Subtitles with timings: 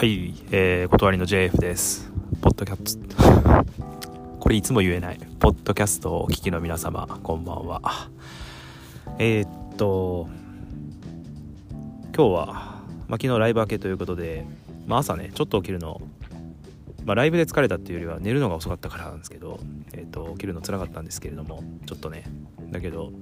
[0.00, 2.10] はい、えー、断りの JF です。
[2.40, 3.16] ポッドキャスト、
[4.40, 5.18] これいつも言えない。
[5.38, 7.82] ポッドキャストをお聞きの皆様、こんばんは。
[9.18, 10.26] えー、っと、
[12.16, 12.46] 今日は、
[13.08, 14.46] まあ、昨日ライブ明けということで、
[14.86, 16.00] まあ、朝ね、ちょっと起きるの、
[17.04, 19.60] まあ、ライブで疲れたっていうよりは寝るのが遅かったからなんですけど、
[19.92, 22.24] えー、っと、起きるの辛かったんですけれども、ちょっとね、
[22.70, 23.12] だけど、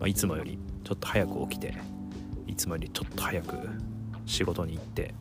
[0.00, 1.76] ま、いつもよりちょっと早く起きて、
[2.48, 3.56] いつもよりちょっと早く
[4.24, 5.14] 仕事に行って、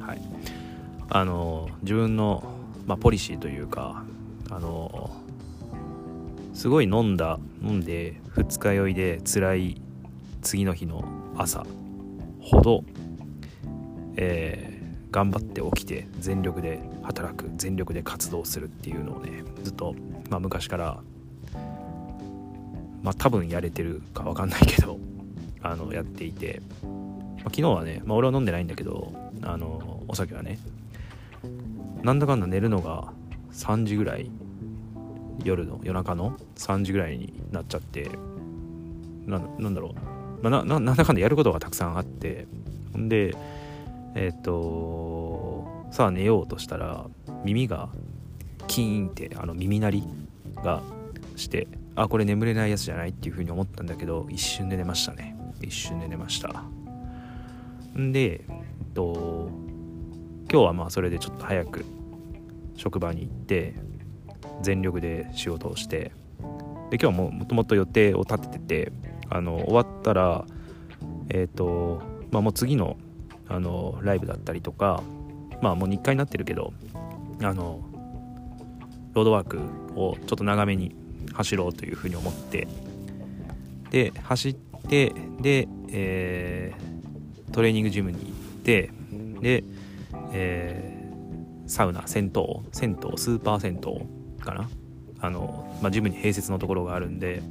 [0.00, 0.20] はい、
[1.10, 2.42] あの自分の、
[2.86, 4.04] まあ、ポリシーというか
[4.50, 5.10] あの
[6.54, 9.80] すごい飲んだ飲んで二日酔いで辛い
[10.42, 11.04] 次の日の
[11.36, 11.64] 朝
[12.40, 12.84] ほど、
[14.16, 14.78] えー
[15.10, 19.94] 頑張って起きて全力で働く全力で活動するっていうのをねずっと、
[20.30, 21.00] まあ、昔から
[23.02, 24.98] まあ多分やれてるか分かんないけど
[25.62, 30.58] あのやっていて、まあ、昨日はね、まあ、俺は飲んでないんだけどあのお酒はね
[32.02, 33.12] なんだかんだ寝るのが
[33.52, 34.30] 3時ぐらい
[35.44, 38.10] 夜の夜中の3時ぐらいになっちゃって
[39.26, 39.94] ななんだろ
[40.42, 42.46] う、まあ、ななんだかんだやることがたくさんあって
[42.92, 43.34] ほんで
[44.14, 47.06] えっ、とさあ寝ようとしたら
[47.44, 47.88] 耳が
[48.66, 50.04] キーンってあの耳鳴り
[50.56, 50.82] が
[51.36, 55.36] してあこれ眠れないやつじゃないっていうふうに思ったんだけど一瞬で寝ましたね。
[55.60, 56.62] 一瞬で寝ました。
[57.98, 58.44] んで、
[58.98, 59.48] と、
[60.50, 61.84] 今日はまあそれでちょっと早く
[62.74, 63.76] 職場に行って
[64.60, 66.10] 全力で仕事をして
[66.90, 68.92] で今日はももともと予定を立ててて
[69.30, 70.44] あの終わったら
[71.28, 72.96] えっ、とまあもう次の
[73.46, 75.00] あのライブだったりとか
[75.62, 76.72] まあもう日課になってるけど
[77.40, 77.80] あの
[79.12, 79.60] ロードワーク
[79.94, 80.96] をちょっと長めに
[81.34, 82.66] 走ろうというふうに思って
[83.90, 84.54] で走っ
[84.88, 86.88] てで、えー
[87.52, 88.32] トレーニングジムに行っ
[88.68, 88.90] て
[89.40, 89.64] で、
[90.32, 90.98] えー
[91.68, 92.42] サウナ銭湯
[92.72, 94.70] 銭湯スーパー銭湯かな？
[95.20, 97.42] あの、まあ、ジムに併設のところがあるんで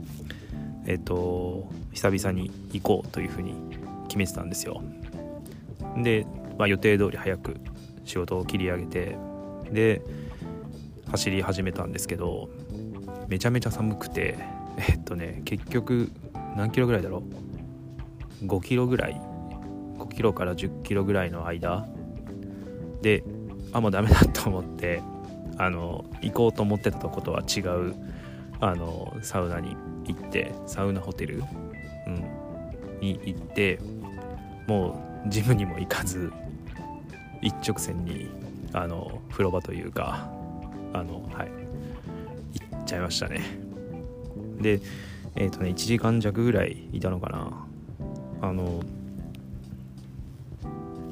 [0.88, 3.53] えっ、と久々に行こうというふうに
[4.08, 4.81] 決めてたんですよ。
[6.02, 6.25] で、
[6.58, 7.58] まあ、予定通り早く
[8.06, 9.18] 仕事を切り上げて
[9.72, 10.02] で
[11.12, 12.50] 走り始めたんですけど
[13.28, 14.40] めちゃめちゃ寒くて
[14.90, 16.12] えっとね結局
[16.56, 17.22] 何キロぐらいだろ
[18.41, 19.22] う？5キロぐらい
[19.97, 21.88] 5キロから10キロぐらいの間
[23.02, 23.24] で
[23.74, 25.02] あもうダメだと思って
[25.58, 27.96] あの行こうと思ってたとことは違う
[28.59, 29.75] あのサウナに
[30.06, 31.44] 行ってサウナホテル、
[32.08, 33.80] うん、に行って
[34.68, 36.31] もうジムにも行かず
[37.41, 38.29] 一直線に
[38.74, 40.29] あの風呂場というか
[40.94, 41.52] あのはい
[42.72, 43.41] 行っちゃいましたね。
[44.62, 44.79] で
[45.35, 47.68] えっ、とね1時間弱ぐらいいたのかな。
[48.41, 48.81] あの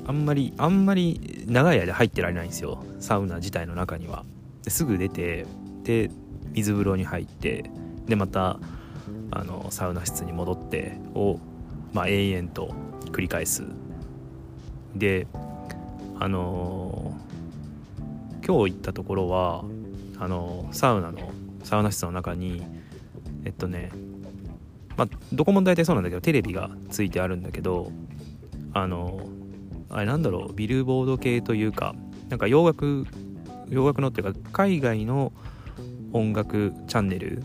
[0.08, 2.84] あんまりあんまり長い間入ってられないんですよ。
[3.00, 4.24] サウナ自体の中には。
[4.68, 5.46] すぐ出て
[5.84, 6.10] で
[6.54, 7.70] 水風呂に入って
[8.08, 8.60] でまた
[9.32, 11.40] あのサウナ室に戻ってを、
[11.94, 12.74] まあ、永遠と
[13.12, 13.64] 繰り返す。
[14.96, 15.28] で
[16.20, 17.26] あのー
[18.46, 19.64] 今日行ったところは
[20.20, 21.32] あのサウナの
[21.64, 22.62] サウナ室の中に
[23.44, 23.90] えっとね
[24.96, 27.92] まあどこも大体そうなんだけどテレビがついてあるんだけど
[28.72, 29.20] あの
[29.90, 31.96] あれなんだろうビルボード系というか
[32.30, 33.06] なんか洋楽
[33.70, 35.32] 洋楽のっていうか海外の
[36.14, 37.44] 音楽チャンネル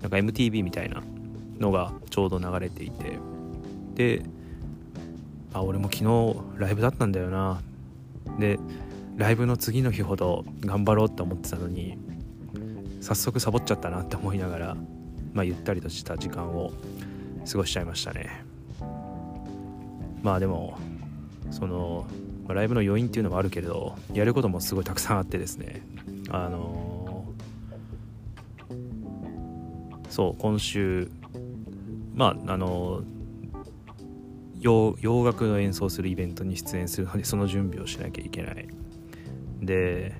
[0.00, 1.02] なんか MTV みたいな
[1.58, 3.18] のがちょうど流れていて。
[3.94, 4.22] で
[5.54, 7.60] あ俺も昨日ライブだったんだよな。
[8.38, 8.58] で
[9.16, 11.98] ライブの次の日ほど頑張ろうって思ってたのに
[13.00, 14.76] 早速サボっちゃったなって思いながら、
[15.34, 16.72] まあ、ゆったりとした時間を
[17.50, 18.44] 過ごしちゃいましたね。
[20.22, 20.78] まあでも
[21.52, 22.06] その
[22.46, 25.82] まライブの余韻っていうのもあるけれどやることもすごいたくさんあってですね。
[26.30, 27.24] あの
[30.08, 31.10] そう今週
[32.14, 33.02] まああの
[34.60, 38.68] 洋洋楽の演奏するイベントに出演するのでその準備をしなきゃいけない。
[39.60, 40.14] で、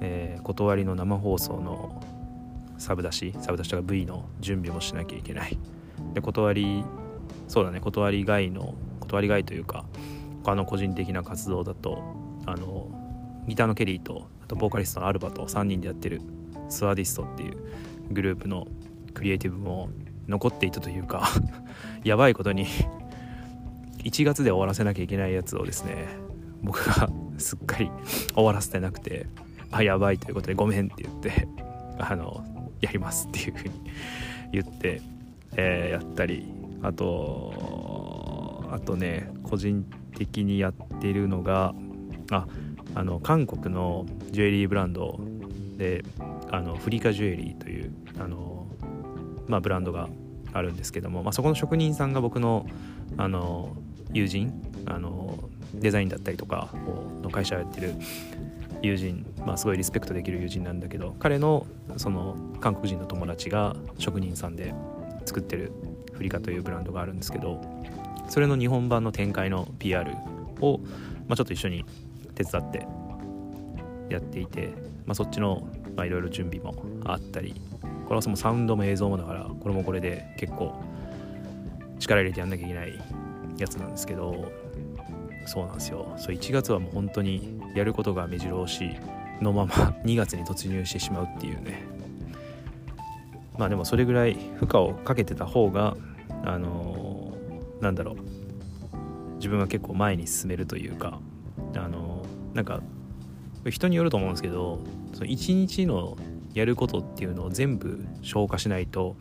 [0.00, 2.02] えー断りの生放送の
[2.78, 5.56] サブ出しサブ出しとか V の準備もしなきゃいけない。
[6.14, 6.84] で断り
[7.48, 9.84] そうだね断り外の断り外というか
[10.42, 12.02] 他の個人的な活動だと
[12.46, 12.88] あの
[13.46, 16.20] ギターのケリーとあとボーカリストのアルバと3人でやってる
[16.68, 17.56] スワディストっていう
[18.10, 18.66] グループの
[19.14, 19.90] クリエイティブも
[20.28, 21.28] 残っていたというか
[22.04, 22.66] やばいことに
[23.98, 26.08] 1月で終わらせなきゃいけないやつをですね
[26.62, 27.08] 僕が
[27.38, 27.90] すっかり
[28.34, 29.26] 終わらせてなくて
[29.70, 31.48] あやばいということでごめんって言って
[31.98, 32.44] あの
[32.80, 33.74] やりますっていうふうに
[34.52, 35.00] 言って、
[35.56, 36.52] えーやったり
[36.82, 39.84] あとあとね個人
[40.16, 41.74] 的にやってるのが
[42.30, 42.46] あ
[42.94, 45.18] あの韓国のジュエリーブランド
[45.76, 46.04] で
[46.50, 48.66] あのフリカジュエリーというあの、
[49.48, 50.08] まあ、ブランドが
[50.52, 52.66] あるんですけども、まあ、そこの職人さんが僕の
[53.16, 53.74] あの
[54.12, 54.52] 友人
[54.86, 55.38] あの
[55.74, 56.68] デザインだったりとか
[57.22, 57.94] の会社をやってる
[58.82, 61.66] 友人、まあ、すごいリスペクトできる友人なんだけど彼の
[61.96, 64.74] その韓国人の友達が職人さんで
[65.24, 65.72] 作ってる
[66.12, 67.60] フリカというブランドがあるんですけど
[68.28, 70.12] それの日本版の展開の PR
[70.60, 70.78] を、
[71.28, 71.84] まあ、ちょっと一緒に
[72.34, 72.86] 手伝って
[74.08, 74.68] やっていて、
[75.06, 77.54] まあ、そっちのいろいろ準備もあったり
[78.04, 80.74] これはそのサウンドも映像もだからこれもこれで結構
[81.98, 82.98] 力入れてやんなきゃいけない
[83.58, 84.50] やつなんですけど
[85.46, 86.14] そうなんですよ。
[86.18, 88.96] そう1月はもう本当にやることが目白押し
[89.40, 89.72] のまま
[90.04, 91.82] 2月に突入してしまうっていうね。
[93.58, 95.96] まあでもそれぐらい負荷をかけてた方が
[96.44, 97.11] あの、
[97.82, 98.16] なんだろう。
[99.36, 101.18] 自分は結構前に進めるというか
[101.76, 102.24] あの、
[102.54, 102.80] なんか
[103.70, 104.78] 人によると思うんですけど
[105.12, 106.16] その1日の
[106.54, 109.16] やることっていうのを全部消化しないと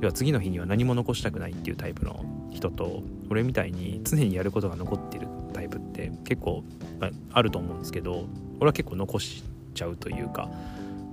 [0.00, 6.64] 要は次の日には何も残したくないっていうタイプの人と俺みたいに常にやることが残ってるタイプって結構、
[6.98, 8.26] ま、あると思うんですけど
[8.60, 9.42] 俺は結構残し
[9.74, 10.48] ちゃうというか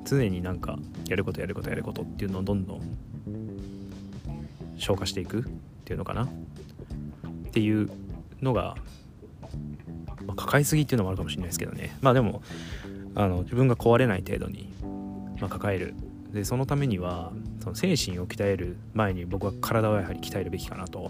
[0.06, 0.78] 常になんか
[1.08, 2.82] やることやることやることっていうのをどんどん
[4.78, 5.50] 消化していく。
[5.88, 6.26] っていうのかな？
[6.26, 6.30] っ
[7.54, 7.90] ていう
[8.42, 8.76] のが、
[10.26, 11.98] まあ、抱えすぎっていうのもあるかもしれないですけどね。
[12.02, 12.42] まあでも
[13.16, 14.68] あの自分が壊れない程度に、
[15.40, 15.94] まあ、抱える。
[16.34, 17.32] でそのためには
[17.62, 21.10] その精神を鍛える前に僕は体をやはり鍛えるべきかなと、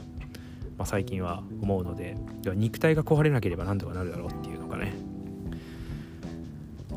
[0.77, 2.15] まあ、最近は思うので
[2.53, 4.94] 肉体が壊れなければ何とかなるだろうっていうのがね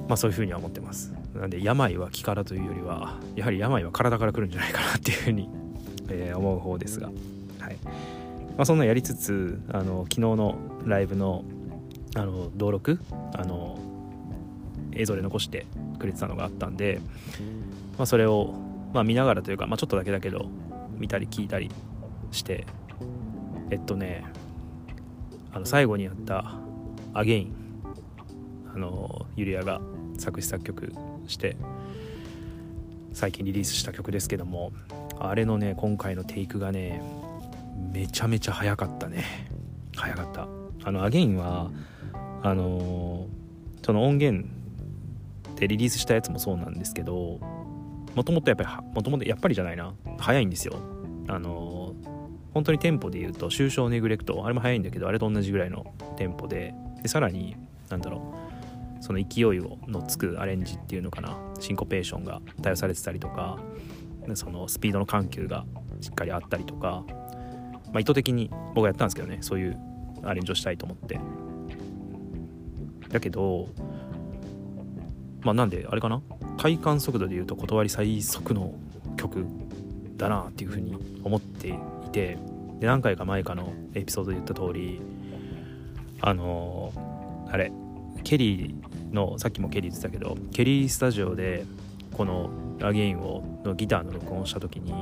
[0.07, 1.15] まあそういうふうには思ってます。
[1.35, 5.49] なんで病は気からというよりはやはり病は体から来るんじゃないかなっていうふうに、
[6.11, 7.11] えー、思う方ですが。
[7.71, 7.79] い。
[8.57, 11.45] まあ、そんなやりつつあの昨日のライブの
[12.15, 13.01] あの登録
[13.35, 13.79] あの
[14.93, 15.67] 映像で残して
[15.99, 17.01] くれてたのがあったんで、
[17.97, 18.53] まあ、それを、
[18.93, 20.47] まあ、見ながらというか、まあ、ちょっとだけだけど
[20.99, 21.71] 見たり聞いたり
[22.33, 22.67] して
[23.71, 24.25] えっとね
[25.53, 26.55] あの最後にやった
[27.15, 27.55] 「アゲイン」
[28.75, 29.81] あのユリアが
[30.19, 30.93] 作詞作曲
[31.27, 31.57] して
[33.13, 34.73] 最近リリースした曲ですけども
[35.19, 37.03] あれのね今回のテイクがね
[37.93, 39.25] めちゃめちゃ早かったね。
[39.97, 40.49] 早かった。
[40.85, 41.71] あの「アゲインは
[42.43, 43.27] あの
[43.83, 44.49] その音源
[45.57, 47.39] でリリースしたやつもそうなんですけど
[48.15, 49.93] もともとやっぱりもともとやっぱりじゃないな。
[50.19, 50.75] 早いんですよ。
[51.29, 51.95] あの
[52.53, 56.75] 本当にテンポで言うと「終章ネグレクト」あれも早いんだけどあれと同じぐらいのテンポで。
[57.03, 57.57] でさらに
[57.89, 59.03] なんだろう。
[59.03, 61.39] その勢いをのつくアレンジっていうのかな。
[61.59, 63.59] シンコペーションが対応されてたりとか
[64.35, 65.65] そのスピードの緩急が
[66.03, 67.05] しっかりあったりとか、
[67.93, 69.79] まあ、意図的に僕はやったんですけどねそういう
[70.23, 71.19] アレンジをしたいと思って。
[73.09, 73.69] だけど
[75.43, 76.23] まあなんであれかな？
[76.59, 78.75] 体感速度でいうと断り最速の
[79.17, 79.47] 曲
[80.17, 80.95] だなっていうふうに
[81.25, 81.75] 思ってい
[82.13, 82.39] て
[82.79, 85.01] で何回か前かのエピソードで言った通り
[86.21, 87.73] あのー、あれ
[88.23, 91.65] ケリーのさっきもケリー言ってたけどケリースタジオで
[92.13, 92.51] この
[92.83, 94.93] 「アゲインをのギターの録音をした時に、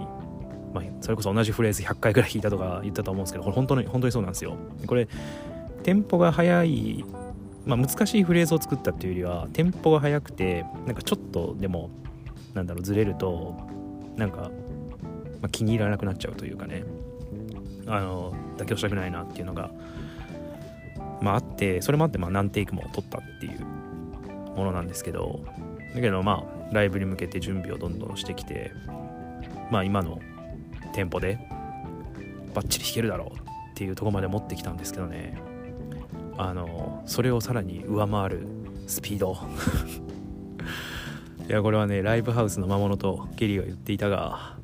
[0.80, 4.56] まあ、それこそ同じフレーズ100回ぐらい弾いたとか言ったと思うんですけどこれ本当に本当にそうなんですよ。
[4.86, 5.08] これ
[5.82, 7.04] テンポが速い
[7.66, 11.90] まあ、難しいフレーズを作ったっていうよりはテンポが速くてなんかちょっとでも
[12.54, 13.54] なんだろうずれると
[14.16, 14.50] なんか、
[15.42, 16.84] まあ、気に入らなくなっちゃうというかね。
[17.88, 19.70] あの妥協したくないなっていうのが、
[21.20, 23.60] まあ、あってそれもあってまあ何テイクも取ったっていう
[24.56, 25.40] ものなんですけど
[25.94, 28.72] だけどまあライブに向けて準備をどんどんしてきて
[29.70, 30.20] まあ今の
[30.98, 31.38] テンポで
[32.54, 33.40] バッチリ弾けるだろうっ
[33.74, 35.40] ていうとこまで持ってきたんですけどね。
[36.36, 38.48] あのそれをさらに上回る
[38.88, 39.36] スピード。
[41.48, 44.56] いやこれはねライブハウスの魔物とゲリが言っていたが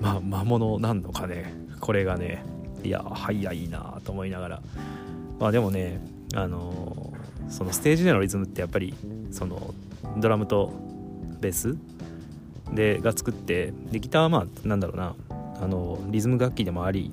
[0.00, 1.52] まあ魔物なんのかね。
[1.78, 2.42] これがね
[2.82, 4.62] いや早いなと思いながら。
[5.38, 6.00] まあでもね
[6.34, 7.12] あの
[7.50, 8.94] そのステージでのリズムってやっぱり
[9.30, 9.74] その
[10.16, 10.72] ドラムと
[11.38, 11.76] ベース
[12.72, 15.14] でが作ってでギターはまあなんだろうな。
[15.60, 17.10] あのリズム楽器でもあり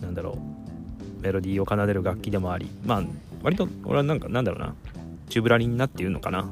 [0.00, 0.38] なんだろ
[1.20, 3.02] うメロディーを奏でる楽器でもありまあ
[3.42, 4.74] 割と俺はなんかなんだろうな
[5.28, 6.48] チューブラリンなっていうのかな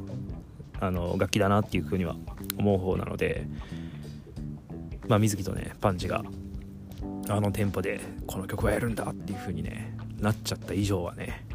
[0.81, 2.17] あの楽器だなっていうふうには
[2.59, 3.47] 思う方なので
[5.09, 6.25] まあ水木とねパンチが
[7.29, 11.47] あのテンポでこの曲はやるんだっていう風にねなっちゃった以上はね、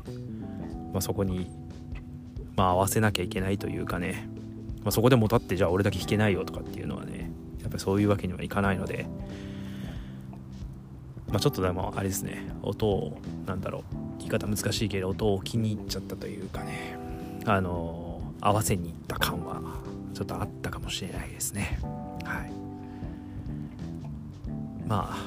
[0.93, 1.49] まあ、そこに、
[2.55, 4.29] まあ、合わせなきゃいけないというかね、
[4.83, 7.31] まあ、そこでもたってじゃあ俺だけ弾けないよとかっていうのはね
[7.61, 9.05] やっぱそういうわけにはいかないので、
[11.31, 12.47] まあ、ちょっとでもあれですね。
[12.63, 16.97] 音をなんだろうい方難しいけど音を気に入っちゃったというかね。
[17.45, 19.61] あの合わせに行った感は
[20.13, 21.79] ちょっとあったかもしれないですね。
[22.23, 22.51] はい。
[24.87, 25.17] まあ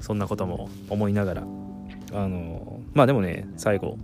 [0.00, 3.98] そんなことも思いながらあのまあでもね最後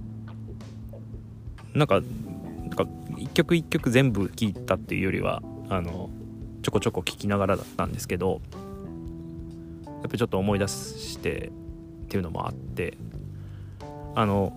[1.75, 2.87] なんかなんか
[3.17, 6.11] 一曲一曲全部聴いたっていうよりはあの
[6.63, 8.41] ちょこちょこ聴きながらだったんですけど
[10.03, 11.51] やっぱちょっと思い出して
[12.05, 12.97] っていうのもあって
[14.15, 14.53] あの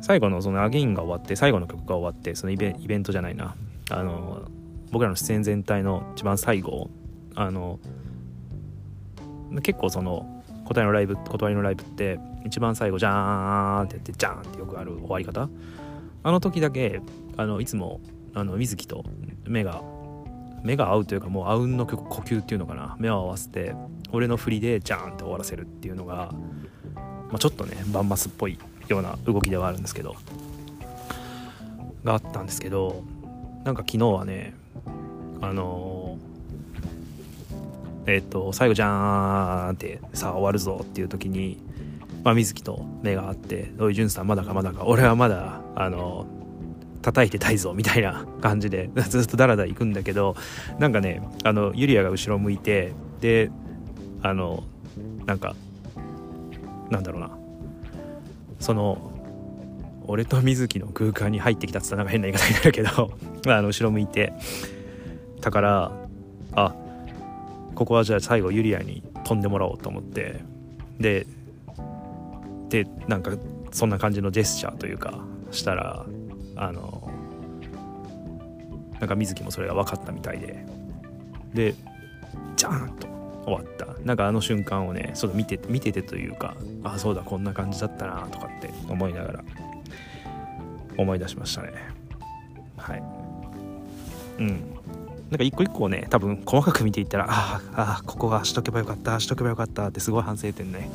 [0.00, 3.54] 最後のそのアゲインが終わって最後の曲が終わってそのイベイベントじゃないな。
[3.90, 4.48] あの
[4.90, 6.90] 僕らの出演全体の一番最後
[7.34, 7.78] あの
[9.62, 15.48] 結構その答えのライブ断りのライブって一番最後ジャーンってやってジャーンってよくある終わり方。
[16.22, 17.00] あの時だけ
[17.36, 18.00] あのいつも
[18.34, 19.04] あの水木と
[19.44, 19.82] 目が
[20.62, 22.96] 目が合うというかもうあうんの呼吸っていうのかな。
[22.98, 23.74] 目を合わせて
[24.12, 26.32] 俺の振りでジャーンって終わらせるっていうのが、
[26.94, 30.16] まあ、ちょっとねバンマスっぽいような動きではあるんですけど
[32.04, 33.02] があったんですけど
[33.64, 34.54] なんか昨日はね
[35.40, 41.58] あのー、えっ、と最後ジャーンってさあ終わるぞっていう時に、
[42.24, 44.84] まあ、水木と目があって「おい潤さんまだかまだか。
[44.84, 46.26] 俺はまだあの
[47.02, 50.36] 叩いてたいぞみたいな感じで ずっとダラダラ行くんだけど
[50.78, 53.50] なんかねあのユリアが後ろ向いてで
[54.22, 54.64] あの
[55.26, 55.54] なんか
[56.90, 57.30] なんだろうな。
[58.58, 59.10] その
[60.06, 63.12] 俺と水木の空間に入ってきたっつったらなんか変な言い方になるけど
[63.46, 64.32] あの後ろ向いて。
[65.40, 65.92] だから
[66.52, 66.74] あ
[67.74, 70.40] ここはじゃあ最後ユリアに飛んでもらおうと思って。
[70.98, 71.26] で
[72.68, 73.32] でなんか
[73.72, 75.18] そんな感じのジェスチャーというか
[75.50, 76.06] したら
[76.56, 77.10] あの
[78.98, 80.64] なんか水木もそれが分かったみたいで。
[81.54, 81.74] で
[82.56, 83.08] ジャーンと
[83.44, 83.86] 終わった。
[84.04, 86.54] なんかあの瞬間をねその見て見ててというか
[86.84, 89.44] ああそうだこんな感じだったなとかって思いながら
[90.96, 91.72] 思い出しましたね。
[92.76, 93.02] はい。
[94.38, 94.80] うん。
[95.30, 100.90] なんか一個一個ね多分細かく見ていったらああここがしとけばよかったしとけばよかったってすごい反省点ね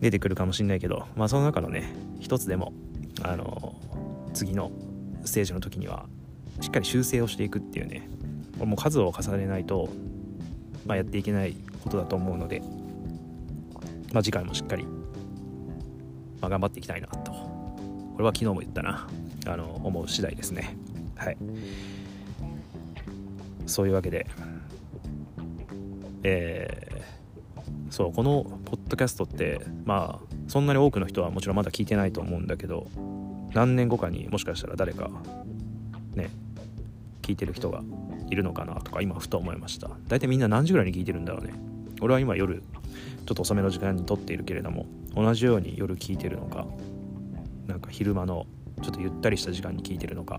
[0.00, 2.74] 出てくるかもしんないけどまあその中のね一つでも
[3.22, 3.74] あの
[4.36, 4.70] 次の
[5.24, 6.06] ステージの時には
[6.60, 8.08] しっかり修正をしていくっていうね
[8.58, 9.88] これも数を重ねないと、
[10.84, 12.60] まあ、やっていけないことだと思うので、
[14.12, 14.90] まあ、次回もしっかり、ま
[16.42, 17.32] あ、頑張っていきたいなと。
[17.32, 19.06] これは昨日も言ったな。
[19.46, 20.76] あの思う次第ですね。
[21.16, 21.36] はい。
[23.66, 24.26] そういうわけで
[26.22, 32.88] えー、そうこのポッドキャストってまあそんなに多くの人はもちろんまだ聞いてないと思うんだけど
[33.56, 35.10] 何年後かにもしかしたら誰か
[36.14, 36.28] ね
[37.22, 37.82] 聞いてる人が
[38.28, 39.90] いるのかなとか今ふと思いました。
[40.08, 41.54] 大体みんな何時ぐらいに聞いてるんだろうね。
[42.02, 42.62] 俺は今夜ちょ
[43.32, 44.84] っと遅めの時間に撮っているけれども
[45.14, 46.66] 同じように夜聞いてるのか
[47.66, 48.46] なんか昼間の
[48.82, 50.38] ちょっとゆったりした時間に聞いてるのか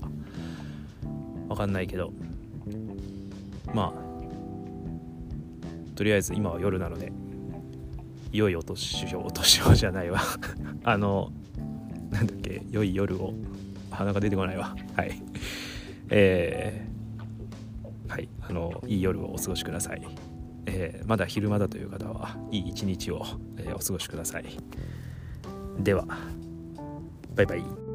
[1.50, 2.14] わかんないけど。
[3.74, 4.08] まあ
[5.96, 7.12] とりあえず今は夜なので
[8.32, 10.22] いよいお年をお年をじゃないわ。
[10.84, 11.32] あの
[12.12, 13.34] なんだっけ良い夜を
[13.92, 14.76] 鼻が出てこないわ。
[14.96, 15.22] はい。
[16.10, 18.30] えー、はい。
[18.42, 20.02] あのいい夜をお過ごしください、
[20.66, 23.26] えー、まだ昼間だという方はいい一日を、
[23.58, 24.46] えー、お過ごしください。
[25.80, 26.06] では
[27.36, 27.87] バイバイ。